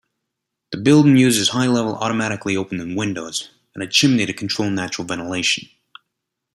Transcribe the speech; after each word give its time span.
The 0.71 0.79
building 0.79 1.15
uses 1.15 1.49
high-level 1.49 1.93
automatically 1.97 2.57
opening 2.57 2.95
windows 2.95 3.51
and 3.75 3.83
a 3.83 3.87
chimney 3.87 4.25
to 4.25 4.33
control 4.33 4.71
natural 4.71 5.07
ventilation. 5.07 5.69